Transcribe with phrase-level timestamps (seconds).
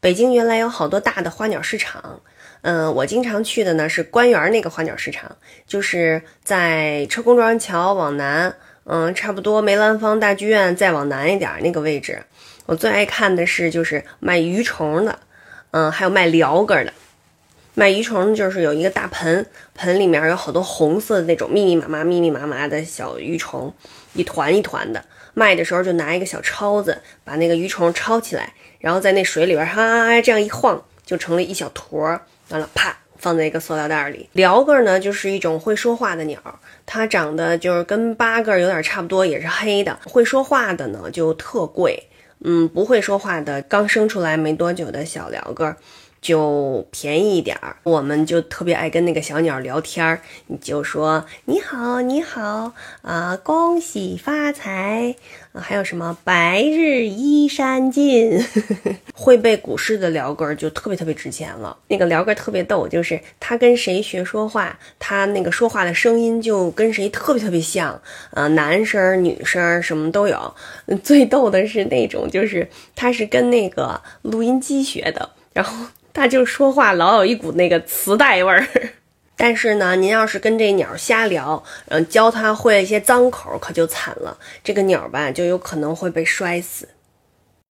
[0.00, 2.22] 北京原来有好多大的花鸟市场，
[2.62, 12.22] 嗯，我经常去的呢是官园那个花鸟市场，就是在车公庄桥往南，嗯，差不多梅兰芳大剧院再往南一点那个位置。
[12.64, 15.18] 我最爱看的是就是卖鱼虫的，
[15.72, 16.90] 嗯，还有卖鹩哥的。
[17.74, 23.72] 卖鱼虫就是有一个大盆，盆里面有好多红色的那种密密麻麻、密密麻麻的小鱼虫，
[24.14, 25.02] 一团一团的。
[25.32, 32.02] 卖的时候就拿一个小抄子，把那个鱼虫抄起来，然后在那水里边哈这样一晃，就成了一小坨。
[32.48, 34.28] 完了，啪放在一个塑料袋里。
[34.34, 36.40] 鹩哥呢，就是一种会说话的鸟，
[36.84, 39.96] 它长得就是跟八哥有点差不多，也是黑的。
[40.04, 42.08] 会说话的呢就特贵，
[42.40, 45.76] 嗯，不会说话的刚生出来没多久的小鹩哥。
[46.20, 50.20] 就便宜一点儿，我们就特别爱跟那个小鸟聊天儿。
[50.48, 55.16] 你就说你好，你好啊，恭喜发财，
[55.54, 58.38] 还有什么白日依山尽，
[59.14, 61.74] 会背古诗的鹩哥就特别特别值钱了。
[61.88, 67.98] 那个鹩哥特别逗，就是他跟谁学说话，他那个说话的声音就跟谁特别特别像
[68.32, 70.54] 啊，男声女声什么都有。
[71.02, 75.86] 最逗的是那种，就是他是跟那个录音机学的，然后。
[76.12, 78.66] 他就说话老有一股那个磁带味儿，
[79.36, 84.36] 但是呢，您要是跟这鸟瞎聊，嗯，教它会一些脏口，可就惨了。
[84.62, 86.88] 这个鸟吧，就有可能会被摔死。